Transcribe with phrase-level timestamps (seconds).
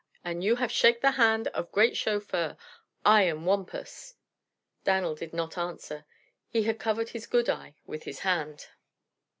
[0.23, 2.57] An' you have shake the hand of great chauffeur.
[3.05, 4.15] I am Wampus."
[4.83, 6.05] Dan'l did not answer.
[6.49, 8.69] He had covered his good eye with his hand.